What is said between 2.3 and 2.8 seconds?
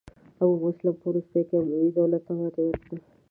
ماتې